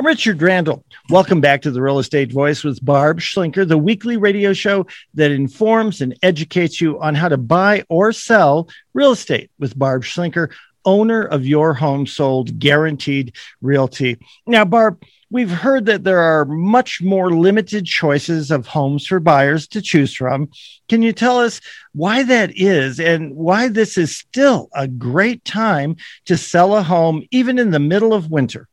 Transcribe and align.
I'm 0.00 0.06
Richard 0.06 0.40
Randall. 0.40 0.82
Welcome 1.10 1.42
back 1.42 1.60
to 1.60 1.70
the 1.70 1.82
Real 1.82 1.98
Estate 1.98 2.32
Voice 2.32 2.64
with 2.64 2.82
Barb 2.82 3.20
Schlinker, 3.20 3.68
the 3.68 3.76
weekly 3.76 4.16
radio 4.16 4.54
show 4.54 4.86
that 5.12 5.30
informs 5.30 6.00
and 6.00 6.16
educates 6.22 6.80
you 6.80 6.98
on 7.02 7.14
how 7.14 7.28
to 7.28 7.36
buy 7.36 7.84
or 7.90 8.10
sell 8.10 8.70
real 8.94 9.10
estate 9.12 9.50
with 9.58 9.78
Barb 9.78 10.04
Schlinker, 10.04 10.52
owner 10.86 11.24
of 11.24 11.44
Your 11.44 11.74
Home 11.74 12.06
Sold 12.06 12.58
Guaranteed 12.58 13.36
Realty. 13.60 14.16
Now, 14.46 14.64
Barb, 14.64 15.02
we've 15.28 15.50
heard 15.50 15.84
that 15.84 16.02
there 16.02 16.20
are 16.20 16.46
much 16.46 17.02
more 17.02 17.30
limited 17.32 17.84
choices 17.84 18.50
of 18.50 18.66
homes 18.66 19.06
for 19.06 19.20
buyers 19.20 19.68
to 19.68 19.82
choose 19.82 20.14
from. 20.14 20.48
Can 20.88 21.02
you 21.02 21.12
tell 21.12 21.40
us 21.40 21.60
why 21.92 22.22
that 22.22 22.56
is 22.56 23.00
and 23.00 23.36
why 23.36 23.68
this 23.68 23.98
is 23.98 24.16
still 24.16 24.70
a 24.74 24.88
great 24.88 25.44
time 25.44 25.96
to 26.24 26.38
sell 26.38 26.74
a 26.74 26.82
home, 26.82 27.22
even 27.30 27.58
in 27.58 27.70
the 27.70 27.78
middle 27.78 28.14
of 28.14 28.30
winter? 28.30 28.66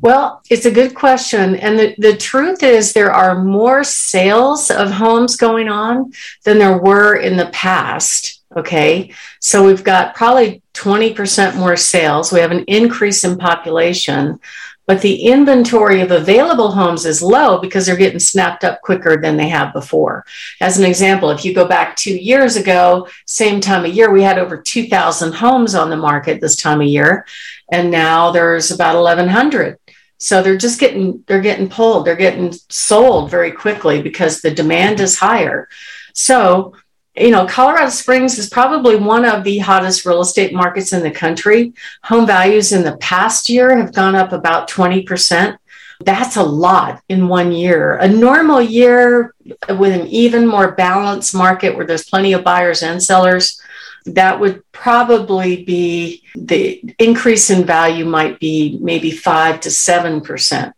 Well, 0.00 0.42
it's 0.50 0.66
a 0.66 0.70
good 0.70 0.94
question. 0.94 1.56
And 1.56 1.78
the, 1.78 1.94
the 1.98 2.16
truth 2.16 2.62
is, 2.62 2.92
there 2.92 3.12
are 3.12 3.42
more 3.42 3.84
sales 3.84 4.70
of 4.70 4.90
homes 4.90 5.36
going 5.36 5.68
on 5.68 6.12
than 6.44 6.58
there 6.58 6.78
were 6.78 7.16
in 7.16 7.36
the 7.36 7.46
past. 7.46 8.42
Okay. 8.56 9.12
So 9.40 9.66
we've 9.66 9.84
got 9.84 10.14
probably 10.14 10.62
20% 10.74 11.56
more 11.56 11.76
sales. 11.76 12.32
We 12.32 12.40
have 12.40 12.50
an 12.50 12.64
increase 12.64 13.24
in 13.24 13.38
population, 13.38 14.38
but 14.86 15.00
the 15.00 15.22
inventory 15.22 16.00
of 16.02 16.10
available 16.10 16.70
homes 16.70 17.06
is 17.06 17.22
low 17.22 17.58
because 17.58 17.86
they're 17.86 17.96
getting 17.96 18.18
snapped 18.18 18.64
up 18.64 18.82
quicker 18.82 19.16
than 19.20 19.36
they 19.36 19.48
have 19.48 19.72
before. 19.72 20.24
As 20.60 20.78
an 20.78 20.84
example, 20.84 21.30
if 21.30 21.44
you 21.44 21.54
go 21.54 21.66
back 21.66 21.96
two 21.96 22.14
years 22.14 22.56
ago, 22.56 23.08
same 23.26 23.60
time 23.60 23.84
of 23.84 23.94
year, 23.94 24.10
we 24.10 24.22
had 24.22 24.38
over 24.38 24.60
2,000 24.60 25.32
homes 25.32 25.74
on 25.74 25.90
the 25.90 25.96
market 25.96 26.40
this 26.40 26.56
time 26.56 26.80
of 26.80 26.86
year. 26.86 27.26
And 27.72 27.90
now 27.90 28.30
there's 28.30 28.70
about 28.70 29.02
1,100. 29.02 29.78
So 30.18 30.42
they're 30.42 30.56
just 30.56 30.80
getting 30.80 31.24
they're 31.26 31.40
getting 31.40 31.68
pulled, 31.68 32.06
they're 32.06 32.16
getting 32.16 32.52
sold 32.68 33.30
very 33.30 33.50
quickly 33.50 34.02
because 34.02 34.40
the 34.40 34.50
demand 34.50 35.00
is 35.00 35.18
higher. 35.18 35.68
So, 36.14 36.74
you 37.16 37.30
know, 37.30 37.46
Colorado 37.46 37.90
Springs 37.90 38.38
is 38.38 38.48
probably 38.48 38.96
one 38.96 39.24
of 39.24 39.44
the 39.44 39.58
hottest 39.58 40.06
real 40.06 40.20
estate 40.20 40.54
markets 40.54 40.92
in 40.92 41.02
the 41.02 41.10
country. 41.10 41.72
Home 42.04 42.26
values 42.26 42.72
in 42.72 42.84
the 42.84 42.96
past 42.98 43.48
year 43.48 43.76
have 43.76 43.92
gone 43.92 44.14
up 44.14 44.32
about 44.32 44.68
20%. 44.68 45.56
That's 46.00 46.36
a 46.36 46.42
lot 46.42 47.02
in 47.08 47.28
one 47.28 47.52
year. 47.52 47.96
A 47.96 48.08
normal 48.08 48.60
year 48.60 49.34
with 49.68 49.92
an 49.92 50.06
even 50.08 50.46
more 50.46 50.72
balanced 50.72 51.34
market 51.34 51.76
where 51.76 51.86
there's 51.86 52.08
plenty 52.08 52.32
of 52.32 52.42
buyers 52.42 52.82
and 52.82 53.02
sellers, 53.02 53.60
that 54.06 54.38
would 54.38 54.62
probably 54.72 55.64
be 55.64 56.22
the 56.34 56.94
increase 56.98 57.50
in 57.50 57.64
value 57.64 58.04
might 58.04 58.38
be 58.38 58.78
maybe 58.80 59.10
five 59.10 59.60
to 59.60 59.70
seven 59.70 60.20
percent. 60.20 60.74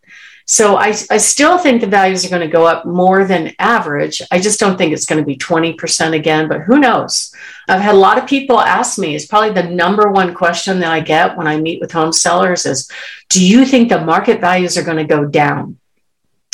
So 0.49 0.77
I, 0.77 0.95
I 1.11 1.17
still 1.17 1.57
think 1.57 1.81
the 1.81 1.87
values 1.87 2.25
are 2.25 2.29
going 2.29 2.41
to 2.41 2.47
go 2.47 2.65
up 2.65 2.85
more 2.85 3.25
than 3.25 3.53
average. 3.59 4.21
I 4.31 4.39
just 4.39 4.61
don't 4.61 4.77
think 4.77 4.93
it's 4.93 5.05
going 5.05 5.21
to 5.21 5.25
be 5.25 5.35
20% 5.35 6.13
again, 6.13 6.47
but 6.47 6.61
who 6.61 6.79
knows? 6.79 7.35
I've 7.67 7.81
had 7.81 7.95
a 7.95 7.97
lot 7.97 8.17
of 8.17 8.29
people 8.29 8.57
ask 8.57 8.97
me, 8.97 9.13
it's 9.13 9.25
probably 9.25 9.49
the 9.49 9.69
number 9.69 10.09
one 10.09 10.33
question 10.33 10.79
that 10.79 10.91
I 10.91 11.01
get 11.01 11.35
when 11.35 11.47
I 11.47 11.59
meet 11.59 11.81
with 11.81 11.91
home 11.91 12.13
sellers 12.13 12.65
is, 12.65 12.89
do 13.27 13.45
you 13.45 13.65
think 13.65 13.89
the 13.89 13.99
market 13.99 14.39
values 14.39 14.77
are 14.77 14.83
going 14.83 15.05
to 15.05 15.15
go 15.15 15.25
down? 15.25 15.79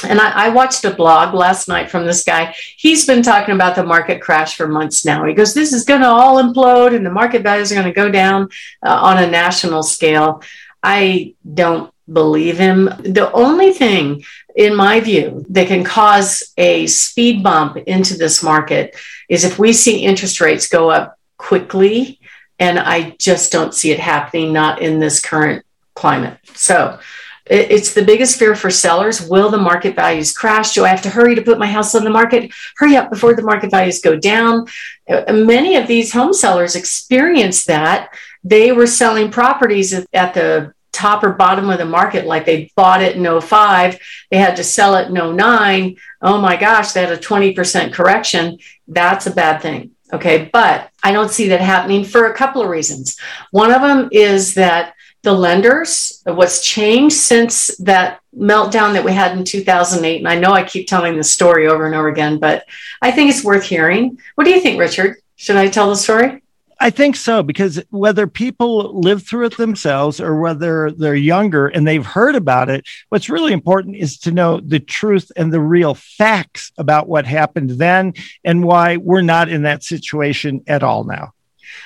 And 0.04 0.20
I, 0.20 0.46
I, 0.46 0.50
watched 0.50 0.86
a 0.86 0.92
blog 0.92 1.34
last 1.34 1.68
night 1.68 1.90
from 1.90 2.06
this 2.06 2.24
guy. 2.24 2.56
He's 2.78 3.06
been 3.06 3.24
talking 3.24 3.56
about 3.56 3.76
the 3.76 3.84
market 3.84 4.22
crash 4.22 4.56
for 4.56 4.68
months 4.68 5.06
now. 5.06 5.26
He 5.26 5.34
goes, 5.34 5.54
This 5.54 5.74
is 5.74 5.86
going 5.86 6.02
to 6.02 6.08
all 6.08 6.42
implode 6.42 6.96
and 6.96 7.06
the 7.06 7.12
market 7.12 7.44
values 7.44 7.72
are 7.72 7.76
going 7.76 7.88
to 7.88 7.94
go 7.94 8.10
down 8.10 8.50
uh, 8.86 8.94
on 8.94 9.22
a 9.22 9.30
national 9.30 9.84
scale. 9.84 10.42
I 10.82 11.36
don't 11.54 11.94
believe 12.12 12.58
him. 12.58 12.86
The 12.86 13.32
only 13.34 13.72
thing, 13.72 14.24
in 14.56 14.76
my 14.76 15.00
view, 15.00 15.46
that 15.50 15.68
can 15.68 15.84
cause 15.84 16.54
a 16.58 16.88
speed 16.88 17.44
bump 17.44 17.78
into 17.78 18.18
this 18.18 18.44
market 18.44 18.96
is 19.30 19.44
if 19.44 19.58
we 19.58 19.74
see 19.74 20.06
interest 20.06 20.42
rates 20.42 20.68
go 20.68 20.90
up 20.90 21.18
quickly. 21.38 22.20
And 22.60 22.80
I 22.80 23.16
just 23.20 23.52
don't 23.52 23.74
see 23.74 23.92
it 23.92 24.00
happening, 24.00 24.54
not 24.54 24.82
in 24.82 25.00
this 25.00 25.20
current 25.20 25.66
climate. 25.96 26.38
So, 26.54 27.00
it's 27.46 27.94
the 27.94 28.06
biggest 28.06 28.40
fear 28.40 28.56
for 28.56 28.70
sellers. 28.70 29.28
Will 29.28 29.50
the 29.50 29.58
market 29.58 29.96
values 29.96 30.32
crash? 30.32 30.74
Do 30.74 30.86
I 30.86 30.90
have 30.90 31.02
to 31.02 31.10
hurry 31.10 31.36
to 31.36 31.42
put 31.42 31.60
my 31.60 31.68
house 31.68 31.94
on 31.94 32.04
the 32.04 32.10
market? 32.10 32.52
Hurry 32.78 32.96
up 32.96 33.10
before 33.10 33.34
the 33.34 33.42
market 33.42 33.72
values 33.72 34.00
go 34.00 34.16
down. 34.16 34.68
Uh, 35.10 35.34
many 35.34 35.76
of 35.76 35.88
these 35.88 36.14
home 36.14 36.34
sellers 36.34 36.76
experience 36.76 37.66
that. 37.66 38.14
They 38.46 38.72
were 38.72 38.88
selling 38.88 39.32
properties 39.32 39.94
at 39.94 40.34
the 40.34 40.74
top 40.94 41.24
or 41.24 41.34
bottom 41.34 41.70
of 41.70 41.80
the 41.80 41.86
market, 41.86 42.26
like 42.26 42.46
they 42.46 42.72
bought 42.76 43.02
it 43.02 43.16
in 43.18 43.42
05, 43.42 44.00
they 44.30 44.38
had 44.38 44.56
to 44.56 44.64
sell 44.64 44.96
it 44.96 45.08
in 45.08 45.36
09. 45.36 45.98
Oh 46.22 46.40
my 46.40 46.56
gosh, 46.56 46.92
they 46.92 47.02
had 47.02 47.12
a 47.12 47.18
20% 47.18 47.92
correction. 47.92 48.60
That's 48.88 49.26
a 49.26 49.32
bad 49.32 49.62
thing. 49.62 49.92
Okay. 50.14 50.50
But 50.54 50.92
I 51.04 51.12
don't 51.12 51.32
see 51.32 51.50
that 51.50 51.60
happening 51.60 52.06
for 52.06 52.28
a 52.28 52.36
couple 52.36 52.62
of 52.62 52.70
reasons. 52.70 53.20
One 53.52 53.72
of 53.72 53.82
them 53.82 54.10
is 54.12 54.54
that 54.54 54.94
the 55.24 55.34
lenders, 55.34 56.22
what's 56.26 56.62
changed 56.62 57.16
since 57.16 57.76
that 57.78 58.20
meltdown 58.38 58.94
that 58.94 59.06
we 59.06 59.14
had 59.14 59.38
in 59.38 59.46
2008. 59.46 60.18
And 60.18 60.28
I 60.28 60.36
know 60.36 60.52
I 60.52 60.64
keep 60.64 60.88
telling 60.88 61.16
the 61.16 61.24
story 61.24 61.68
over 61.68 61.86
and 61.86 61.96
over 61.96 62.10
again, 62.10 62.40
but 62.40 62.66
I 63.02 63.12
think 63.12 63.30
it's 63.30 63.44
worth 63.44 63.64
hearing. 63.64 64.20
What 64.36 64.44
do 64.44 64.52
you 64.52 64.60
think, 64.60 64.80
Richard? 64.80 65.18
Should 65.38 65.56
I 65.56 65.70
tell 65.70 65.90
the 65.90 65.96
story? 65.96 66.42
I 66.80 66.90
think 66.90 67.16
so, 67.16 67.42
because 67.42 67.82
whether 67.92 68.28
people 68.28 69.00
live 69.00 69.24
through 69.24 69.46
it 69.46 69.56
themselves 69.56 70.20
or 70.20 70.42
whether 70.42 70.92
they're 70.92 71.16
younger 71.16 71.68
and 71.68 71.88
they've 71.88 72.06
heard 72.06 72.36
about 72.36 72.70
it, 72.70 72.86
what's 73.08 73.30
really 73.30 73.54
important 73.54 73.96
is 73.96 74.18
to 74.20 74.32
know 74.32 74.60
the 74.60 74.82
truth 74.82 75.32
and 75.38 75.54
the 75.54 75.62
real 75.62 75.94
facts 75.94 76.74
about 76.78 77.08
what 77.08 77.26
happened 77.26 77.70
then 77.70 78.14
and 78.44 78.66
why 78.66 78.98
we're 78.98 79.22
not 79.22 79.48
in 79.48 79.62
that 79.62 79.84
situation 79.84 80.62
at 80.68 80.84
all 80.84 81.06
now. 81.06 81.32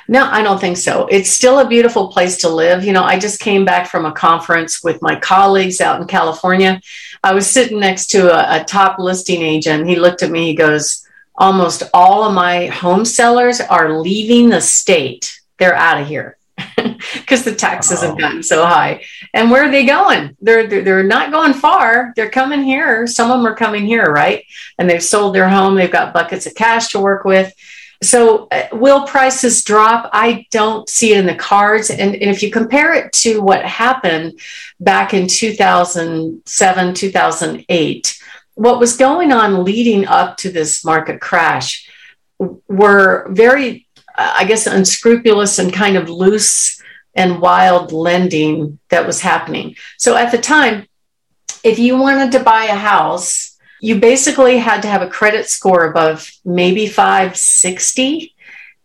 No, 0.07 0.25
I 0.25 0.41
don't 0.41 0.59
think 0.59 0.77
so. 0.77 1.07
It's 1.07 1.29
still 1.29 1.59
a 1.59 1.67
beautiful 1.67 2.07
place 2.07 2.37
to 2.37 2.49
live. 2.49 2.83
You 2.83 2.93
know, 2.93 3.03
I 3.03 3.19
just 3.19 3.39
came 3.39 3.65
back 3.65 3.87
from 3.87 4.05
a 4.05 4.11
conference 4.11 4.83
with 4.83 5.01
my 5.01 5.15
colleagues 5.17 5.81
out 5.81 5.99
in 6.01 6.07
California. 6.07 6.81
I 7.23 7.33
was 7.33 7.49
sitting 7.49 7.79
next 7.79 8.07
to 8.11 8.31
a, 8.31 8.61
a 8.61 8.63
top 8.63 8.99
listing 8.99 9.41
agent. 9.41 9.87
He 9.87 9.95
looked 9.95 10.23
at 10.23 10.31
me, 10.31 10.47
he 10.47 10.55
goes, 10.55 11.03
Almost 11.39 11.83
all 11.93 12.23
of 12.23 12.33
my 12.33 12.65
home 12.65 13.05
sellers 13.05 13.61
are 13.61 13.99
leaving 13.99 14.49
the 14.49 14.61
state. 14.61 15.39
They're 15.59 15.75
out 15.75 16.01
of 16.01 16.07
here 16.07 16.37
because 17.13 17.43
the 17.43 17.53
taxes 17.53 18.01
have 18.01 18.17
gotten 18.17 18.41
so 18.41 18.65
high. 18.65 19.03
And 19.35 19.51
where 19.51 19.63
are 19.63 19.71
they 19.71 19.85
going? 19.85 20.35
They're, 20.41 20.65
they're, 20.65 20.83
they're 20.83 21.03
not 21.03 21.31
going 21.31 21.53
far. 21.53 22.11
They're 22.15 22.31
coming 22.31 22.63
here. 22.63 23.05
Some 23.05 23.29
of 23.29 23.37
them 23.37 23.45
are 23.45 23.55
coming 23.55 23.85
here, 23.85 24.05
right? 24.05 24.45
And 24.79 24.89
they've 24.89 25.03
sold 25.03 25.35
their 25.35 25.47
home. 25.47 25.75
They've 25.75 25.91
got 25.91 26.13
buckets 26.13 26.47
of 26.47 26.55
cash 26.55 26.89
to 26.89 26.99
work 26.99 27.23
with. 27.23 27.53
So, 28.03 28.47
uh, 28.51 28.67
will 28.73 29.07
prices 29.07 29.63
drop? 29.63 30.09
I 30.13 30.45
don't 30.51 30.87
see 30.87 31.13
it 31.13 31.19
in 31.19 31.25
the 31.25 31.35
cards. 31.35 31.89
And, 31.89 32.13
and, 32.15 32.29
if 32.29 32.43
you 32.43 32.51
compare 32.51 32.93
it 32.93 33.11
to 33.13 33.41
what 33.41 33.65
happened 33.65 34.39
back 34.79 35.13
in 35.13 35.27
2007, 35.27 36.93
2008, 36.93 38.21
what 38.53 38.79
was 38.79 38.97
going 38.97 39.31
on 39.31 39.63
leading 39.63 40.05
up 40.05 40.37
to 40.37 40.51
this 40.51 40.85
market 40.85 41.21
crash 41.21 41.89
were 42.67 43.27
very, 43.31 43.87
I 44.15 44.45
guess, 44.45 44.67
unscrupulous 44.67 45.57
and 45.57 45.73
kind 45.73 45.97
of 45.97 46.09
loose 46.09 46.81
and 47.15 47.41
wild 47.41 47.91
lending 47.91 48.77
that 48.89 49.07
was 49.07 49.21
happening. 49.21 49.75
So, 49.97 50.15
at 50.15 50.31
the 50.31 50.37
time, 50.37 50.85
if 51.63 51.79
you 51.79 51.97
wanted 51.97 52.31
to 52.33 52.43
buy 52.43 52.65
a 52.65 52.75
house, 52.75 53.56
you 53.79 53.99
basically 53.99 54.57
had 54.57 54.81
to 54.81 54.87
have 54.87 55.01
a 55.01 55.09
credit 55.09 55.47
score 55.49 55.85
above 55.85 56.31
maybe 56.43 56.87
560 56.87 58.33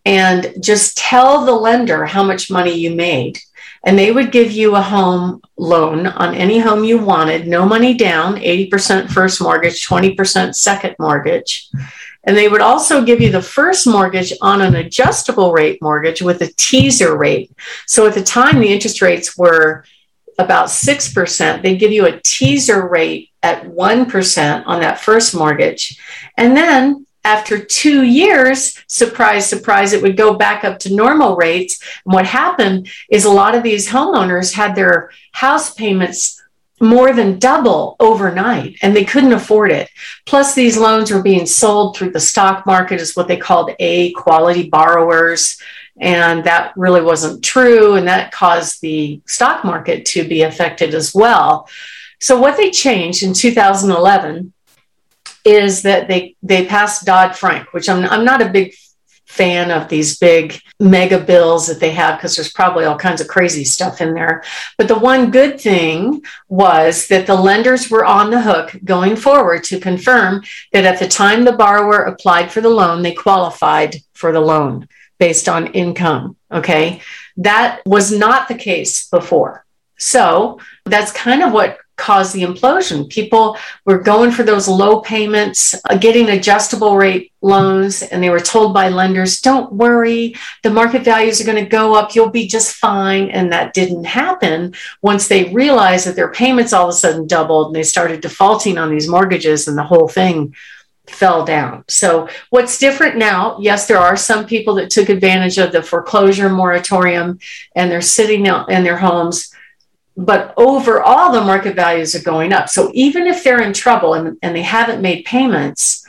and 0.04 0.52
just 0.60 0.96
tell 0.96 1.44
the 1.44 1.52
lender 1.52 2.04
how 2.04 2.22
much 2.22 2.50
money 2.50 2.74
you 2.74 2.94
made. 2.94 3.38
And 3.84 3.98
they 3.98 4.12
would 4.12 4.30
give 4.30 4.52
you 4.52 4.76
a 4.76 4.82
home 4.82 5.42
loan 5.56 6.06
on 6.06 6.34
any 6.34 6.58
home 6.58 6.84
you 6.84 6.98
wanted, 6.98 7.48
no 7.48 7.66
money 7.66 7.94
down, 7.94 8.36
80% 8.36 9.10
first 9.10 9.42
mortgage, 9.42 9.86
20% 9.86 10.54
second 10.54 10.94
mortgage. 10.98 11.68
And 12.24 12.36
they 12.36 12.48
would 12.48 12.60
also 12.60 13.04
give 13.04 13.20
you 13.20 13.32
the 13.32 13.42
first 13.42 13.86
mortgage 13.86 14.32
on 14.40 14.60
an 14.60 14.76
adjustable 14.76 15.52
rate 15.52 15.82
mortgage 15.82 16.22
with 16.22 16.42
a 16.42 16.52
teaser 16.56 17.16
rate. 17.16 17.50
So 17.86 18.06
at 18.06 18.14
the 18.14 18.22
time, 18.22 18.60
the 18.60 18.72
interest 18.72 19.02
rates 19.02 19.36
were 19.36 19.84
about 20.38 20.68
6%. 20.68 21.62
They'd 21.62 21.80
give 21.80 21.90
you 21.90 22.06
a 22.06 22.20
teaser 22.24 22.86
rate 22.86 23.31
at 23.42 23.64
1% 23.64 24.62
on 24.66 24.80
that 24.80 25.00
first 25.00 25.34
mortgage. 25.34 25.98
And 26.36 26.56
then 26.56 27.06
after 27.24 27.64
two 27.64 28.02
years, 28.02 28.78
surprise, 28.88 29.48
surprise, 29.48 29.92
it 29.92 30.02
would 30.02 30.16
go 30.16 30.34
back 30.34 30.64
up 30.64 30.78
to 30.80 30.94
normal 30.94 31.36
rates. 31.36 31.80
And 32.04 32.14
what 32.14 32.26
happened 32.26 32.88
is 33.10 33.24
a 33.24 33.30
lot 33.30 33.54
of 33.54 33.62
these 33.62 33.88
homeowners 33.88 34.52
had 34.52 34.74
their 34.74 35.10
house 35.32 35.72
payments 35.74 36.42
more 36.80 37.12
than 37.12 37.38
double 37.38 37.94
overnight 38.00 38.76
and 38.82 38.94
they 38.94 39.04
couldn't 39.04 39.32
afford 39.32 39.70
it. 39.70 39.88
Plus, 40.26 40.54
these 40.54 40.76
loans 40.76 41.12
were 41.12 41.22
being 41.22 41.46
sold 41.46 41.96
through 41.96 42.10
the 42.10 42.18
stock 42.18 42.66
market 42.66 43.00
as 43.00 43.14
what 43.14 43.28
they 43.28 43.36
called 43.36 43.70
A 43.78 44.12
quality 44.14 44.68
borrowers. 44.68 45.58
And 46.00 46.42
that 46.44 46.72
really 46.76 47.02
wasn't 47.02 47.44
true. 47.44 47.94
And 47.94 48.08
that 48.08 48.32
caused 48.32 48.80
the 48.80 49.20
stock 49.26 49.64
market 49.64 50.06
to 50.06 50.26
be 50.26 50.42
affected 50.42 50.92
as 50.92 51.14
well. 51.14 51.68
So, 52.22 52.40
what 52.40 52.56
they 52.56 52.70
changed 52.70 53.24
in 53.24 53.34
2011 53.34 54.52
is 55.44 55.82
that 55.82 56.06
they, 56.06 56.36
they 56.40 56.66
passed 56.66 57.04
Dodd 57.04 57.36
Frank, 57.36 57.72
which 57.72 57.88
I'm, 57.88 58.04
I'm 58.04 58.24
not 58.24 58.40
a 58.40 58.48
big 58.48 58.74
fan 59.26 59.72
of 59.72 59.88
these 59.88 60.18
big 60.18 60.60
mega 60.78 61.18
bills 61.18 61.66
that 61.66 61.80
they 61.80 61.90
have 61.90 62.16
because 62.16 62.36
there's 62.36 62.52
probably 62.52 62.84
all 62.84 62.96
kinds 62.96 63.20
of 63.20 63.26
crazy 63.26 63.64
stuff 63.64 64.00
in 64.00 64.14
there. 64.14 64.44
But 64.78 64.86
the 64.86 64.98
one 64.98 65.32
good 65.32 65.60
thing 65.60 66.22
was 66.48 67.08
that 67.08 67.26
the 67.26 67.34
lenders 67.34 67.90
were 67.90 68.04
on 68.04 68.30
the 68.30 68.40
hook 68.40 68.76
going 68.84 69.16
forward 69.16 69.64
to 69.64 69.80
confirm 69.80 70.44
that 70.72 70.84
at 70.84 71.00
the 71.00 71.08
time 71.08 71.44
the 71.44 71.52
borrower 71.52 72.04
applied 72.04 72.52
for 72.52 72.60
the 72.60 72.68
loan, 72.68 73.02
they 73.02 73.14
qualified 73.14 73.96
for 74.12 74.30
the 74.30 74.40
loan 74.40 74.86
based 75.18 75.48
on 75.48 75.68
income. 75.68 76.36
Okay. 76.52 77.00
That 77.38 77.80
was 77.84 78.12
not 78.12 78.46
the 78.46 78.54
case 78.54 79.08
before. 79.08 79.64
So 79.98 80.60
that's 80.84 81.10
kind 81.12 81.42
of 81.42 81.52
what 81.52 81.78
caused 81.96 82.34
the 82.34 82.42
implosion. 82.42 83.08
People 83.08 83.56
were 83.84 83.98
going 83.98 84.30
for 84.30 84.42
those 84.42 84.66
low 84.66 85.00
payments, 85.00 85.74
uh, 85.88 85.96
getting 85.96 86.30
adjustable 86.30 86.96
rate 86.96 87.32
loans, 87.42 88.02
and 88.02 88.22
they 88.22 88.30
were 88.30 88.40
told 88.40 88.72
by 88.72 88.88
lenders, 88.88 89.40
don't 89.40 89.72
worry, 89.72 90.34
the 90.62 90.70
market 90.70 91.02
values 91.02 91.40
are 91.40 91.44
going 91.44 91.62
to 91.62 91.68
go 91.68 91.94
up, 91.94 92.14
you'll 92.14 92.30
be 92.30 92.46
just 92.46 92.76
fine. 92.76 93.30
And 93.30 93.52
that 93.52 93.74
didn't 93.74 94.04
happen 94.04 94.74
once 95.02 95.28
they 95.28 95.52
realized 95.52 96.06
that 96.06 96.16
their 96.16 96.32
payments 96.32 96.72
all 96.72 96.88
of 96.88 96.94
a 96.94 96.96
sudden 96.96 97.26
doubled 97.26 97.68
and 97.68 97.76
they 97.76 97.82
started 97.82 98.20
defaulting 98.20 98.78
on 98.78 98.90
these 98.90 99.08
mortgages, 99.08 99.68
and 99.68 99.76
the 99.76 99.84
whole 99.84 100.08
thing 100.08 100.54
fell 101.06 101.44
down. 101.44 101.84
So, 101.88 102.28
what's 102.50 102.78
different 102.78 103.16
now? 103.16 103.58
Yes, 103.60 103.86
there 103.86 103.98
are 103.98 104.16
some 104.16 104.46
people 104.46 104.74
that 104.76 104.90
took 104.90 105.08
advantage 105.08 105.58
of 105.58 105.72
the 105.72 105.82
foreclosure 105.82 106.48
moratorium 106.48 107.38
and 107.74 107.90
they're 107.90 108.00
sitting 108.00 108.48
out 108.48 108.70
in 108.70 108.84
their 108.84 108.96
homes 108.96 109.51
but 110.16 110.52
overall 110.56 111.32
the 111.32 111.40
market 111.40 111.74
values 111.74 112.14
are 112.14 112.22
going 112.22 112.52
up 112.52 112.68
so 112.68 112.90
even 112.94 113.26
if 113.26 113.42
they're 113.42 113.62
in 113.62 113.72
trouble 113.72 114.14
and, 114.14 114.36
and 114.42 114.54
they 114.54 114.62
haven't 114.62 115.00
made 115.00 115.24
payments 115.24 116.06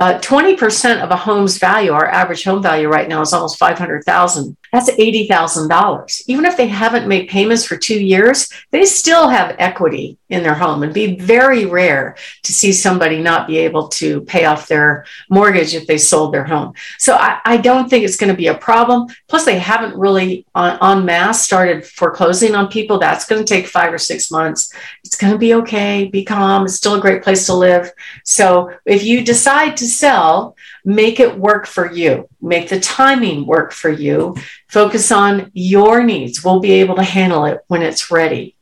uh, 0.00 0.16
20% 0.20 1.02
of 1.02 1.10
a 1.10 1.16
home's 1.16 1.58
value, 1.58 1.90
our 1.90 2.06
average 2.06 2.44
home 2.44 2.62
value 2.62 2.86
right 2.86 3.08
now 3.08 3.20
is 3.20 3.32
almost 3.32 3.58
500,000. 3.58 4.56
That's 4.72 4.90
$80,000. 4.90 6.22
Even 6.26 6.44
if 6.44 6.56
they 6.56 6.66
haven't 6.68 7.08
made 7.08 7.28
payments 7.28 7.64
for 7.64 7.76
two 7.76 8.00
years, 8.02 8.50
they 8.70 8.84
still 8.84 9.28
have 9.28 9.56
equity 9.58 10.18
in 10.28 10.42
their 10.42 10.54
home. 10.54 10.82
and 10.82 10.92
be 10.92 11.16
very 11.16 11.64
rare 11.64 12.16
to 12.42 12.52
see 12.52 12.72
somebody 12.72 13.20
not 13.20 13.46
be 13.46 13.58
able 13.58 13.88
to 13.88 14.20
pay 14.22 14.44
off 14.44 14.68
their 14.68 15.06
mortgage 15.30 15.74
if 15.74 15.86
they 15.86 15.96
sold 15.96 16.34
their 16.34 16.44
home. 16.44 16.74
So 16.98 17.14
I, 17.14 17.40
I 17.44 17.56
don't 17.56 17.88
think 17.88 18.04
it's 18.04 18.16
going 18.16 18.30
to 18.30 18.36
be 18.36 18.48
a 18.48 18.54
problem. 18.54 19.06
Plus, 19.28 19.44
they 19.44 19.58
haven't 19.58 19.96
really 19.96 20.46
on, 20.54 20.78
en 20.82 21.04
masse 21.04 21.42
started 21.42 21.84
foreclosing 21.86 22.54
on 22.54 22.68
people. 22.68 22.98
That's 22.98 23.24
going 23.24 23.44
to 23.44 23.54
take 23.54 23.66
five 23.66 23.92
or 23.92 23.98
six 23.98 24.30
months. 24.30 24.72
It's 25.04 25.16
going 25.16 25.32
to 25.32 25.38
be 25.38 25.54
okay. 25.54 26.06
Be 26.06 26.24
calm. 26.24 26.64
It's 26.64 26.74
still 26.74 26.96
a 26.96 27.00
great 27.00 27.22
place 27.22 27.46
to 27.46 27.54
live. 27.54 27.90
So 28.24 28.70
if 28.84 29.04
you 29.04 29.24
decide 29.24 29.76
to 29.78 29.86
sell, 29.86 30.56
make 30.84 31.20
it 31.20 31.38
work 31.38 31.66
for 31.66 31.92
you, 31.92 32.28
make 32.40 32.68
the 32.68 32.80
timing 32.80 33.46
work 33.46 33.72
for 33.72 33.90
you, 33.90 34.36
focus 34.68 35.10
on 35.12 35.50
your 35.54 36.02
needs. 36.02 36.44
We'll 36.44 36.60
be 36.60 36.72
able 36.72 36.96
to 36.96 37.02
handle 37.02 37.44
it 37.44 37.60
when 37.68 37.82
it's 37.82 38.10
ready. 38.10 38.56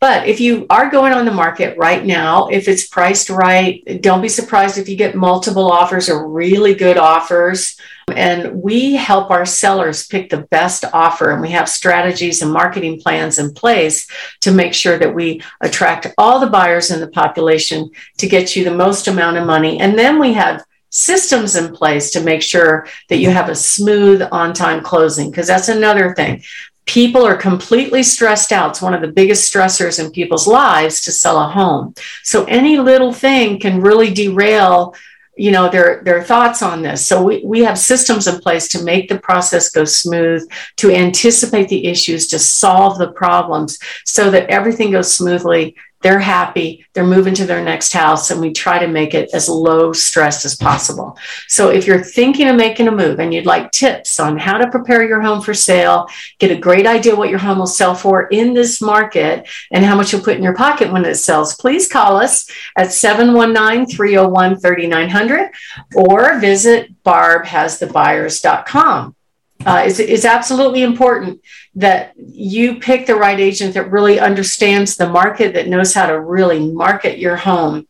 But 0.00 0.26
if 0.26 0.40
you 0.40 0.66
are 0.70 0.90
going 0.90 1.12
on 1.12 1.24
the 1.24 1.30
market 1.30 1.78
right 1.78 2.04
now, 2.04 2.48
if 2.48 2.66
it's 2.68 2.88
priced 2.88 3.30
right, 3.30 4.00
don't 4.02 4.22
be 4.22 4.28
surprised 4.28 4.78
if 4.78 4.88
you 4.88 4.96
get 4.96 5.14
multiple 5.14 5.70
offers 5.70 6.08
or 6.08 6.28
really 6.28 6.74
good 6.74 6.98
offers. 6.98 7.76
And 8.12 8.60
we 8.60 8.94
help 8.94 9.30
our 9.30 9.46
sellers 9.46 10.08
pick 10.08 10.28
the 10.28 10.42
best 10.50 10.84
offer, 10.92 11.30
and 11.30 11.40
we 11.40 11.50
have 11.50 11.68
strategies 11.68 12.42
and 12.42 12.52
marketing 12.52 13.00
plans 13.00 13.38
in 13.38 13.54
place 13.54 14.08
to 14.40 14.50
make 14.50 14.74
sure 14.74 14.98
that 14.98 15.14
we 15.14 15.40
attract 15.60 16.08
all 16.18 16.40
the 16.40 16.48
buyers 16.48 16.90
in 16.90 17.00
the 17.00 17.06
population 17.08 17.90
to 18.18 18.28
get 18.28 18.56
you 18.56 18.64
the 18.64 18.74
most 18.74 19.06
amount 19.06 19.36
of 19.36 19.46
money. 19.46 19.78
And 19.78 19.96
then 19.96 20.18
we 20.18 20.32
have 20.32 20.64
systems 20.92 21.56
in 21.56 21.74
place 21.74 22.10
to 22.10 22.22
make 22.22 22.42
sure 22.42 22.86
that 23.08 23.16
you 23.16 23.30
have 23.30 23.48
a 23.48 23.54
smooth 23.54 24.22
on 24.30 24.52
time 24.52 24.82
closing 24.82 25.30
because 25.30 25.46
that's 25.48 25.68
another 25.68 26.14
thing. 26.14 26.42
People 26.84 27.26
are 27.26 27.36
completely 27.36 28.02
stressed 28.02 28.52
out. 28.52 28.70
It's 28.70 28.82
one 28.82 28.94
of 28.94 29.00
the 29.00 29.08
biggest 29.08 29.52
stressors 29.52 30.04
in 30.04 30.12
people's 30.12 30.46
lives 30.46 31.00
to 31.02 31.12
sell 31.12 31.38
a 31.38 31.48
home. 31.48 31.94
So 32.22 32.44
any 32.44 32.78
little 32.78 33.12
thing 33.12 33.58
can 33.58 33.80
really 33.80 34.12
derail 34.12 34.94
you 35.34 35.50
know 35.50 35.70
their 35.70 36.02
their 36.04 36.22
thoughts 36.22 36.62
on 36.62 36.82
this. 36.82 37.06
So 37.06 37.22
we, 37.22 37.42
we 37.42 37.60
have 37.60 37.78
systems 37.78 38.26
in 38.26 38.38
place 38.40 38.68
to 38.68 38.84
make 38.84 39.08
the 39.08 39.18
process 39.18 39.70
go 39.70 39.84
smooth 39.84 40.46
to 40.76 40.90
anticipate 40.90 41.68
the 41.68 41.86
issues 41.86 42.26
to 42.28 42.38
solve 42.38 42.98
the 42.98 43.12
problems 43.12 43.78
so 44.04 44.30
that 44.30 44.50
everything 44.50 44.90
goes 44.90 45.12
smoothly 45.12 45.74
they're 46.02 46.18
happy, 46.18 46.84
they're 46.92 47.06
moving 47.06 47.32
to 47.34 47.46
their 47.46 47.64
next 47.64 47.92
house, 47.92 48.30
and 48.30 48.40
we 48.40 48.52
try 48.52 48.78
to 48.78 48.88
make 48.88 49.14
it 49.14 49.30
as 49.32 49.48
low 49.48 49.92
stress 49.92 50.44
as 50.44 50.56
possible. 50.56 51.16
So, 51.48 51.70
if 51.70 51.86
you're 51.86 52.02
thinking 52.02 52.48
of 52.48 52.56
making 52.56 52.88
a 52.88 52.92
move 52.92 53.20
and 53.20 53.32
you'd 53.32 53.46
like 53.46 53.70
tips 53.70 54.18
on 54.20 54.38
how 54.38 54.58
to 54.58 54.70
prepare 54.70 55.04
your 55.04 55.20
home 55.20 55.40
for 55.40 55.54
sale, 55.54 56.08
get 56.38 56.50
a 56.50 56.56
great 56.56 56.86
idea 56.86 57.16
what 57.16 57.30
your 57.30 57.38
home 57.38 57.58
will 57.58 57.66
sell 57.66 57.94
for 57.94 58.26
in 58.28 58.54
this 58.54 58.82
market, 58.82 59.48
and 59.70 59.84
how 59.84 59.94
much 59.94 60.12
you'll 60.12 60.22
put 60.22 60.36
in 60.36 60.42
your 60.42 60.56
pocket 60.56 60.92
when 60.92 61.04
it 61.04 61.14
sells, 61.14 61.54
please 61.54 61.88
call 61.88 62.16
us 62.16 62.50
at 62.76 62.92
719 62.92 63.86
301 63.86 64.58
3900 64.58 65.50
or 65.94 66.38
visit 66.38 67.02
barbhasthebuyers.com. 67.04 69.14
Uh, 69.64 69.84
it's, 69.86 69.98
it's 69.98 70.24
absolutely 70.24 70.82
important 70.82 71.40
that 71.74 72.12
you 72.16 72.80
pick 72.80 73.06
the 73.06 73.14
right 73.14 73.40
agent 73.40 73.74
that 73.74 73.90
really 73.90 74.20
understands 74.20 74.96
the 74.96 75.08
market, 75.08 75.54
that 75.54 75.68
knows 75.68 75.94
how 75.94 76.06
to 76.06 76.20
really 76.20 76.72
market 76.72 77.18
your 77.18 77.36
home. 77.36 77.86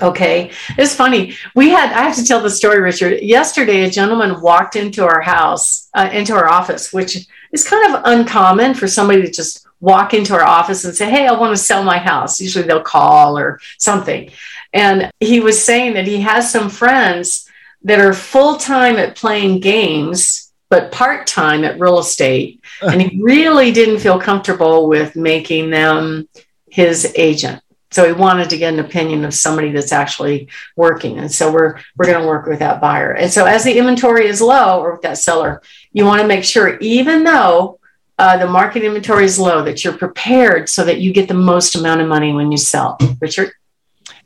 Okay. 0.00 0.50
It's 0.78 0.94
funny. 0.94 1.34
We 1.54 1.70
had, 1.70 1.92
I 1.92 2.02
have 2.02 2.16
to 2.16 2.24
tell 2.24 2.40
the 2.40 2.50
story, 2.50 2.80
Richard. 2.80 3.20
Yesterday, 3.20 3.82
a 3.82 3.90
gentleman 3.90 4.40
walked 4.40 4.76
into 4.76 5.04
our 5.04 5.20
house, 5.20 5.88
uh, 5.94 6.08
into 6.12 6.34
our 6.34 6.48
office, 6.48 6.92
which 6.92 7.28
is 7.52 7.68
kind 7.68 7.94
of 7.94 8.02
uncommon 8.04 8.74
for 8.74 8.88
somebody 8.88 9.22
to 9.22 9.30
just 9.30 9.66
walk 9.80 10.14
into 10.14 10.34
our 10.34 10.44
office 10.44 10.84
and 10.84 10.94
say, 10.94 11.10
Hey, 11.10 11.26
I 11.26 11.32
want 11.32 11.54
to 11.56 11.62
sell 11.62 11.82
my 11.82 11.98
house. 11.98 12.40
Usually 12.40 12.64
they'll 12.64 12.82
call 12.82 13.36
or 13.36 13.60
something. 13.78 14.30
And 14.72 15.10
he 15.20 15.40
was 15.40 15.62
saying 15.62 15.94
that 15.94 16.06
he 16.06 16.20
has 16.20 16.50
some 16.50 16.70
friends 16.70 17.48
that 17.82 18.00
are 18.00 18.14
full 18.14 18.56
time 18.56 18.96
at 18.96 19.16
playing 19.16 19.60
games 19.60 20.41
but 20.72 20.90
part 20.90 21.26
time 21.26 21.64
at 21.64 21.78
real 21.78 21.98
estate. 21.98 22.64
And 22.80 23.02
he 23.02 23.20
really 23.22 23.72
didn't 23.72 23.98
feel 23.98 24.18
comfortable 24.18 24.88
with 24.88 25.14
making 25.14 25.68
them 25.68 26.26
his 26.70 27.12
agent. 27.14 27.62
So 27.90 28.06
he 28.06 28.14
wanted 28.14 28.48
to 28.48 28.56
get 28.56 28.72
an 28.72 28.80
opinion 28.80 29.26
of 29.26 29.34
somebody 29.34 29.70
that's 29.70 29.92
actually 29.92 30.48
working. 30.74 31.18
And 31.18 31.30
so 31.30 31.52
we're 31.52 31.78
we're 31.98 32.06
going 32.06 32.22
to 32.22 32.26
work 32.26 32.46
with 32.46 32.60
that 32.60 32.80
buyer. 32.80 33.12
And 33.12 33.30
so 33.30 33.44
as 33.44 33.64
the 33.64 33.76
inventory 33.76 34.26
is 34.28 34.40
low 34.40 34.80
or 34.80 34.92
with 34.92 35.02
that 35.02 35.18
seller, 35.18 35.60
you 35.92 36.06
want 36.06 36.22
to 36.22 36.26
make 36.26 36.42
sure 36.42 36.78
even 36.78 37.22
though 37.22 37.78
uh, 38.18 38.38
the 38.38 38.46
market 38.46 38.82
inventory 38.82 39.26
is 39.26 39.38
low, 39.38 39.62
that 39.64 39.84
you're 39.84 39.98
prepared 39.98 40.70
so 40.70 40.86
that 40.86 41.00
you 41.02 41.12
get 41.12 41.28
the 41.28 41.34
most 41.34 41.76
amount 41.76 42.00
of 42.00 42.08
money 42.08 42.32
when 42.32 42.50
you 42.50 42.56
sell. 42.56 42.96
Richard? 43.20 43.52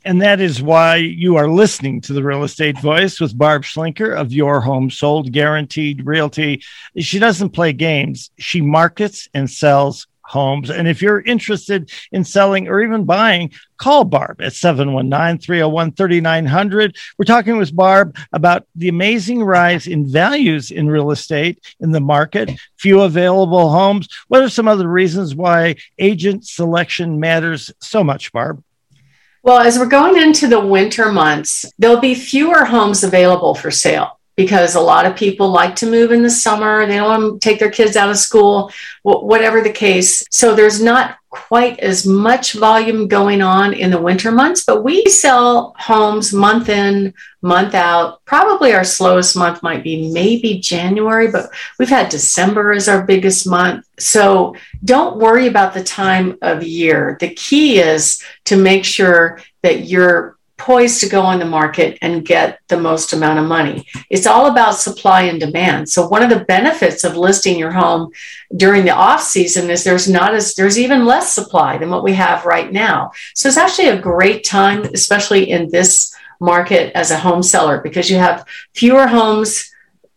And 0.05 0.21
that 0.21 0.39
is 0.39 0.61
why 0.61 0.97
you 0.97 1.35
are 1.35 1.49
listening 1.49 2.01
to 2.01 2.13
the 2.13 2.23
Real 2.23 2.43
Estate 2.43 2.79
Voice 2.79 3.19
with 3.19 3.37
Barb 3.37 3.63
Schlinker 3.63 4.15
of 4.15 4.31
Your 4.31 4.61
Home 4.61 4.89
Sold 4.89 5.31
Guaranteed 5.31 6.05
Realty. 6.05 6.63
She 6.97 7.19
doesn't 7.19 7.49
play 7.49 7.73
games, 7.73 8.31
she 8.37 8.61
markets 8.61 9.27
and 9.33 9.49
sells 9.49 10.07
homes. 10.27 10.69
And 10.69 10.87
if 10.87 11.01
you're 11.01 11.21
interested 11.21 11.89
in 12.11 12.23
selling 12.23 12.67
or 12.67 12.81
even 12.81 13.05
buying, 13.05 13.51
call 13.77 14.03
Barb 14.03 14.41
at 14.41 14.53
719 14.53 15.39
301 15.39 15.91
3900. 15.93 16.97
We're 17.17 17.25
talking 17.25 17.57
with 17.57 17.75
Barb 17.75 18.17
about 18.33 18.67
the 18.75 18.89
amazing 18.89 19.43
rise 19.43 19.87
in 19.87 20.09
values 20.09 20.69
in 20.69 20.89
real 20.89 21.11
estate 21.11 21.63
in 21.79 21.91
the 21.91 22.01
market, 22.01 22.51
few 22.77 23.01
available 23.01 23.69
homes. 23.69 24.09
What 24.27 24.43
are 24.43 24.49
some 24.49 24.67
other 24.67 24.87
reasons 24.87 25.33
why 25.33 25.75
agent 25.97 26.45
selection 26.45 27.19
matters 27.19 27.71
so 27.79 28.03
much, 28.03 28.31
Barb? 28.31 28.63
Well, 29.47 29.59
as 29.59 29.79
we're 29.79 29.85
going 29.85 30.21
into 30.21 30.49
the 30.49 30.59
winter 30.59 31.09
months, 31.09 31.71
there'll 31.79 32.01
be 32.01 32.15
fewer 32.15 32.65
homes 32.65 33.05
available 33.05 33.55
for 33.55 33.71
sale 33.71 34.16
because 34.37 34.75
a 34.75 34.79
lot 34.79 35.05
of 35.05 35.15
people 35.15 35.49
like 35.49 35.75
to 35.75 35.89
move 35.89 36.11
in 36.11 36.21
the 36.21 36.29
summer. 36.29 36.85
They 36.85 36.95
don't 36.95 37.07
want 37.07 37.41
to 37.41 37.49
take 37.49 37.59
their 37.59 37.71
kids 37.71 37.97
out 37.97 38.11
of 38.11 38.17
school, 38.17 38.71
whatever 39.01 39.61
the 39.61 39.71
case. 39.71 40.23
So 40.29 40.55
there's 40.55 40.81
not 40.81 41.17
quite 41.29 41.79
as 41.79 42.05
much 42.05 42.53
volume 42.53 43.07
going 43.07 43.41
on 43.41 43.73
in 43.73 43.91
the 43.91 44.01
winter 44.01 44.31
months, 44.31 44.63
but 44.63 44.83
we 44.83 45.03
sell 45.05 45.75
homes 45.77 46.33
month 46.33 46.69
in, 46.69 47.13
month 47.41 47.73
out. 47.73 48.23
Probably 48.25 48.73
our 48.73 48.83
slowest 48.83 49.35
month 49.35 49.63
might 49.63 49.83
be 49.83 50.11
maybe 50.11 50.59
January, 50.59 51.29
but 51.29 51.49
we've 51.79 51.89
had 51.89 52.09
December 52.09 52.73
as 52.73 52.87
our 52.87 53.03
biggest 53.03 53.47
month. 53.47 53.87
So 53.99 54.55
don't 54.85 55.17
worry 55.17 55.47
about 55.47 55.73
the 55.73 55.83
time 55.83 56.37
of 56.43 56.63
year. 56.63 57.17
The 57.19 57.33
key 57.33 57.79
is 57.79 58.23
to 58.45 58.55
make 58.55 58.85
sure 58.85 59.41
that 59.63 59.85
you're 59.85 60.36
poised 60.57 60.99
to 61.01 61.09
go 61.09 61.21
on 61.21 61.39
the 61.39 61.45
market 61.45 61.97
and 62.01 62.25
get 62.25 62.59
the 62.67 62.79
most 62.79 63.13
amount 63.13 63.39
of 63.39 63.45
money. 63.45 63.87
It's 64.09 64.25
all 64.25 64.47
about 64.47 64.75
supply 64.75 65.23
and 65.23 65.39
demand. 65.39 65.89
So 65.89 66.07
one 66.07 66.23
of 66.23 66.29
the 66.29 66.45
benefits 66.45 67.03
of 67.03 67.15
listing 67.15 67.57
your 67.57 67.71
home 67.71 68.11
during 68.55 68.83
the 68.83 68.95
off 68.95 69.21
season 69.21 69.69
is 69.69 69.83
there's 69.83 70.09
not 70.09 70.33
as 70.33 70.55
there's 70.55 70.79
even 70.79 71.05
less 71.05 71.31
supply 71.31 71.77
than 71.77 71.89
what 71.89 72.03
we 72.03 72.13
have 72.13 72.45
right 72.45 72.71
now. 72.71 73.11
So 73.35 73.47
it's 73.47 73.57
actually 73.57 73.89
a 73.89 74.01
great 74.01 74.43
time, 74.43 74.83
especially 74.93 75.49
in 75.49 75.69
this 75.69 76.15
market 76.39 76.91
as 76.95 77.11
a 77.11 77.17
home 77.17 77.43
seller, 77.43 77.79
because 77.81 78.09
you 78.09 78.17
have 78.17 78.45
fewer 78.73 79.07
homes 79.07 79.71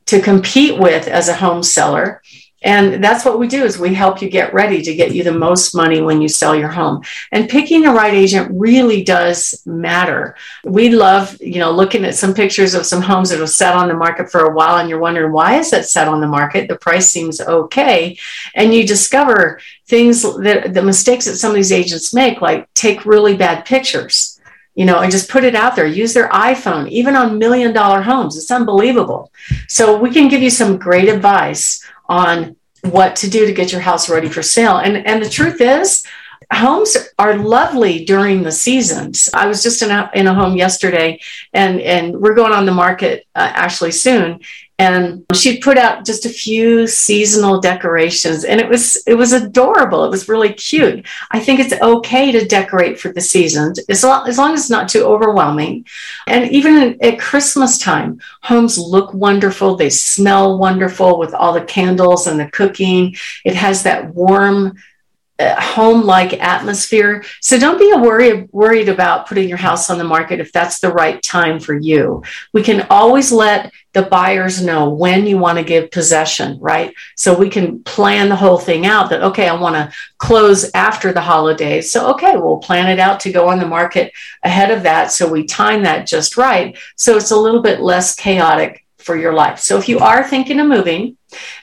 to 0.07 0.21
compete 0.21 0.79
with 0.79 1.07
as 1.07 1.29
a 1.29 1.35
home 1.35 1.63
seller 1.63 2.20
and 2.63 3.03
that's 3.03 3.25
what 3.25 3.39
we 3.39 3.49
do 3.49 3.65
is 3.65 3.79
we 3.79 3.95
help 3.95 4.21
you 4.21 4.29
get 4.29 4.53
ready 4.53 4.83
to 4.83 4.95
get 4.95 5.15
you 5.15 5.25
the 5.25 5.33
most 5.33 5.75
money 5.75 6.01
when 6.01 6.21
you 6.21 6.29
sell 6.29 6.55
your 6.55 6.69
home 6.69 7.03
and 7.33 7.49
picking 7.49 7.83
the 7.83 7.91
right 7.91 8.15
agent 8.15 8.51
really 8.53 9.03
does 9.03 9.63
matter 9.67 10.37
we 10.65 10.91
love 10.91 11.37
you 11.41 11.59
know 11.59 11.71
looking 11.71 12.05
at 12.05 12.15
some 12.15 12.35
pictures 12.35 12.75
of 12.75 12.87
some 12.87 13.01
homes 13.01 13.31
that 13.31 13.41
have 13.41 13.51
sat 13.51 13.75
on 13.75 13.89
the 13.89 13.95
market 13.95 14.31
for 14.31 14.47
a 14.47 14.55
while 14.55 14.79
and 14.79 14.89
you're 14.89 14.99
wondering 14.99 15.33
why 15.33 15.57
is 15.57 15.71
that 15.71 15.87
set 15.87 16.09
on 16.09 16.21
the 16.21 16.27
market 16.27 16.69
the 16.69 16.77
price 16.77 17.11
seems 17.11 17.41
okay 17.41 18.17
and 18.55 18.75
you 18.75 18.87
discover 18.87 19.61
things 19.87 20.23
that 20.41 20.75
the 20.75 20.83
mistakes 20.83 21.25
that 21.25 21.37
some 21.37 21.51
of 21.51 21.57
these 21.57 21.73
agents 21.73 22.13
make 22.13 22.41
like 22.41 22.73
take 22.75 23.07
really 23.07 23.37
bad 23.37 23.65
pictures 23.65 24.37
you 24.77 24.87
know, 24.87 25.01
and 25.01 25.11
just 25.11 25.29
put 25.29 25.45
it 25.45 25.55
out 25.55 25.75
there. 25.77 25.85
Use 25.85 26.15
their 26.15 26.29
iPhone, 26.29 26.89
even 26.89 27.17
on 27.17 27.39
million 27.39 27.73
dollar 27.73 28.01
homes. 28.01 28.37
It's 28.37 28.51
unbelievable. 28.51 29.31
So 29.69 29.99
we 29.99 30.11
can 30.11 30.29
give 30.29 30.43
you 30.43 30.49
some 30.49 30.79
great 30.79 31.09
advice 31.09 31.85
on 32.11 32.57
what 32.83 33.17
to 33.17 33.31
do 33.31 33.47
to 33.47 33.53
get 33.53 33.73
your 33.73 33.81
house 33.81 34.11
ready 34.11 34.29
for 34.29 34.43
sale. 34.43 34.77
And 34.77 35.07
and 35.07 35.25
the 35.25 35.31
truth 35.31 35.61
is, 35.61 36.05
homes 36.53 36.97
are 37.19 37.37
lovely 37.37 38.05
during 38.05 38.43
the 38.43 38.53
seasons. 38.53 39.31
I 39.33 39.47
was 39.47 39.63
just 39.63 39.83
in 39.83 39.91
a, 39.91 40.11
in 40.15 40.27
a 40.27 40.35
home 40.35 40.57
yesterday, 40.57 41.21
and 41.55 41.81
and 41.81 42.21
we're 42.21 42.35
going 42.35 42.53
on 42.53 42.67
the 42.67 42.73
market 42.73 43.27
uh, 43.35 43.51
actually 43.55 43.93
soon, 43.93 44.41
and 44.81 45.27
she 45.35 45.59
put 45.59 45.77
out 45.77 46.07
just 46.07 46.25
a 46.25 46.31
few 46.31 46.87
seasonal 46.87 47.61
decorations 47.61 48.45
and 48.45 48.59
it 48.59 48.67
was 48.67 48.97
it 49.07 49.13
was 49.15 49.35
adorable. 49.35 50.07
It 50.07 50.11
was 50.11 50.27
really 50.27 50.55
cute. 50.55 51.07
I 51.31 51.39
think 51.39 51.61
it's 51.61 51.79
okay 51.83 52.33
to 52.33 52.47
decorate 52.47 52.99
for 52.99 53.13
the 53.13 53.21
seasons 53.21 53.79
as 53.91 54.03
long 54.03 54.27
as, 54.27 54.39
long 54.39 54.55
as 54.55 54.61
it's 54.61 54.71
not 54.71 54.89
too 54.89 55.05
overwhelming. 55.05 55.85
And 56.27 56.51
even 56.51 56.97
at 57.03 57.19
christmas 57.19 57.77
time 57.77 58.21
homes 58.43 58.79
look 58.79 59.13
wonderful. 59.13 59.77
They 59.77 59.91
smell 59.91 60.57
wonderful 60.59 61.19
with 61.19 61.35
all 61.35 61.53
the 61.53 61.65
candles 61.77 62.27
and 62.27 62.41
the 62.41 62.51
cooking. 62.51 63.17
It 63.45 63.55
has 63.57 63.83
that 63.83 64.15
warm 64.15 64.79
home 65.41 66.03
like 66.03 66.35
atmosphere. 66.35 67.25
So 67.41 67.59
don't 67.59 67.79
be 67.79 67.93
worry, 67.93 68.49
worried 68.53 68.89
about 68.89 69.27
putting 69.27 69.49
your 69.49 69.59
house 69.59 69.91
on 69.91 69.99
the 69.99 70.05
market 70.05 70.41
if 70.41 70.53
that's 70.53 70.81
the 70.81 70.93
right 70.93 71.23
time 71.23 71.61
for 71.61 71.75
you. 71.75 72.23
We 72.53 72.63
can 72.63 72.87
always 72.91 73.33
let 73.33 73.73
the 73.93 74.03
buyers 74.03 74.63
know 74.63 74.91
when 74.91 75.27
you 75.27 75.37
want 75.39 75.59
to 75.59 75.65
give 75.65 75.91
possession, 75.91 76.59
right? 76.61 76.95
So 77.17 77.37
we 77.37 77.49
can 77.49 77.83
plan 77.83 78.29
the 78.29 78.37
whole 78.37 78.59
thing 78.59 78.87
out 78.87 79.11
that, 79.11 79.23
okay, 79.23 79.49
I 79.49 79.55
want 79.55 79.75
to 79.75 79.93
close 80.19 80.71
after 80.75 81.13
the 81.13 81.21
holidays. 81.21 81.91
So, 81.91 82.11
okay, 82.13 82.37
we'll 82.37 82.59
plan 82.59 82.89
it 82.89 83.01
out 83.01 83.21
to 83.21 83.33
go 83.33 83.49
on 83.49 83.59
the 83.59 83.67
market 83.67 84.13
ahead 84.43 84.71
of 84.71 84.85
that. 84.85 85.11
So 85.11 85.29
we 85.29 85.45
time 85.45 85.83
that 85.83 86.07
just 86.07 86.37
right. 86.37 86.79
So 86.97 87.17
it's 87.17 87.33
a 87.33 87.37
little 87.37 87.63
bit 87.63 87.81
less 87.81 88.15
chaotic 88.15 88.85
for 88.99 89.17
your 89.17 89.33
life. 89.33 89.59
So 89.59 89.79
if 89.79 89.89
you 89.89 89.99
are 89.99 90.23
thinking 90.23 90.61
of 90.61 90.69
moving 90.69 91.17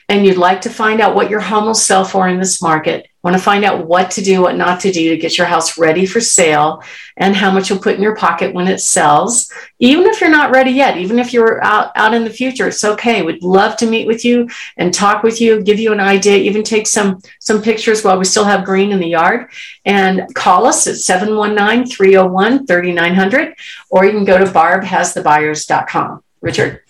and 0.08 0.26
you'd 0.26 0.36
like 0.36 0.62
to 0.62 0.70
find 0.70 1.00
out 1.00 1.14
what 1.14 1.30
your 1.30 1.40
home 1.40 1.66
will 1.66 1.74
sell 1.74 2.04
for 2.04 2.28
in 2.28 2.38
this 2.38 2.60
market, 2.60 3.08
want 3.28 3.36
to 3.36 3.44
find 3.44 3.62
out 3.62 3.86
what 3.86 4.10
to 4.12 4.22
do, 4.22 4.40
what 4.40 4.56
not 4.56 4.80
to 4.80 4.90
do 4.90 5.10
to 5.10 5.18
get 5.18 5.36
your 5.36 5.46
house 5.46 5.76
ready 5.76 6.06
for 6.06 6.18
sale 6.18 6.82
and 7.18 7.36
how 7.36 7.50
much 7.50 7.68
you'll 7.68 7.78
put 7.78 7.94
in 7.94 8.00
your 8.00 8.16
pocket 8.16 8.54
when 8.54 8.66
it 8.66 8.80
sells. 8.80 9.52
Even 9.78 10.06
if 10.06 10.18
you're 10.18 10.30
not 10.30 10.50
ready 10.50 10.70
yet, 10.70 10.96
even 10.96 11.18
if 11.18 11.34
you're 11.34 11.62
out, 11.62 11.92
out 11.94 12.14
in 12.14 12.24
the 12.24 12.30
future, 12.30 12.68
it's 12.68 12.84
okay. 12.84 13.20
We'd 13.20 13.42
love 13.42 13.76
to 13.78 13.86
meet 13.86 14.06
with 14.06 14.24
you 14.24 14.48
and 14.78 14.94
talk 14.94 15.22
with 15.22 15.42
you, 15.42 15.62
give 15.62 15.78
you 15.78 15.92
an 15.92 16.00
idea, 16.00 16.38
even 16.38 16.62
take 16.62 16.86
some, 16.86 17.20
some 17.38 17.60
pictures 17.60 18.02
while 18.02 18.18
we 18.18 18.24
still 18.24 18.44
have 18.44 18.64
green 18.64 18.92
in 18.92 18.98
the 18.98 19.08
yard 19.08 19.50
and 19.84 20.34
call 20.34 20.64
us 20.64 20.86
at 20.86 20.94
719-301-3900 20.94 23.54
or 23.90 24.06
you 24.06 24.12
can 24.12 24.24
go 24.24 24.38
to 24.38 24.46
barbhasthebuyers.com. 24.46 26.22
Richard. 26.40 26.80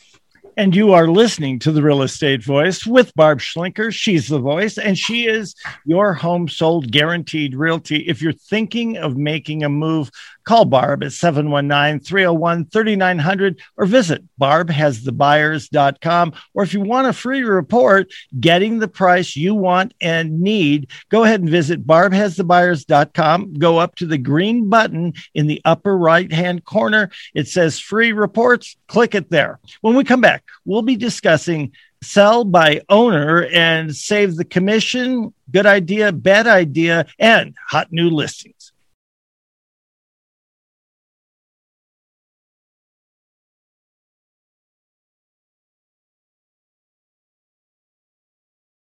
And 0.59 0.75
you 0.75 0.93
are 0.93 1.07
listening 1.07 1.61
to 1.61 1.71
the 1.71 1.85
Real 1.85 2.03
Estate 2.03 2.43
Voice 2.43 2.85
with 2.85 3.15
Barb 3.15 3.39
Schlinker. 3.39 3.93
She's 3.93 4.27
the 4.27 4.41
voice, 4.41 4.77
and 4.77 4.99
she 4.99 5.29
is 5.29 5.55
your 5.85 6.15
home 6.15 6.49
sold 6.49 6.91
guaranteed 6.91 7.55
realty. 7.55 7.99
If 8.09 8.21
you're 8.21 8.33
thinking 8.33 8.97
of 8.97 9.17
making 9.17 9.63
a 9.63 9.69
move, 9.69 10.11
Call 10.49 10.65
Barb 10.65 11.05
at 11.05 11.13
719 11.13 12.01
301 12.01 12.65
3900 12.71 13.61
or 13.77 13.85
visit 13.85 14.25
barbhasthebuyers.com. 14.41 16.33
Or 16.55 16.63
if 16.63 16.73
you 16.73 16.81
want 16.81 17.07
a 17.07 17.13
free 17.13 17.43
report 17.43 18.11
getting 18.41 18.79
the 18.79 18.89
price 18.89 19.37
you 19.37 19.55
want 19.55 19.93
and 20.01 20.41
need, 20.41 20.91
go 21.11 21.25
ahead 21.25 21.43
and 21.43 21.51
visit 21.51 21.87
barbhasthebuyers.com. 21.87 23.55
Go 23.59 23.77
up 23.77 23.97
to 23.97 24.07
the 24.07 24.17
green 24.17 24.71
button 24.71 25.13
in 25.35 25.49
the 25.49 25.61
upper 25.67 25.99
right 25.99 26.33
hand 26.33 26.65
corner. 26.65 27.11
It 27.35 27.49
says 27.49 27.79
free 27.79 28.13
reports. 28.13 28.75
Click 28.87 29.15
it 29.15 29.29
there. 29.29 29.61
When 29.83 29.97
we 29.97 30.03
come 30.03 30.23
back, 30.23 30.45
we'll 30.65 30.81
be 30.81 30.97
discussing 30.97 31.73
sell 32.03 32.45
by 32.45 32.81
owner 32.89 33.45
and 33.53 33.95
save 33.95 34.37
the 34.37 34.47
commission. 34.47 35.35
Good 35.51 35.67
idea, 35.67 36.11
bad 36.13 36.47
idea, 36.47 37.07
and 37.19 37.55
hot 37.69 37.89
new 37.93 38.09
listing. 38.09 38.55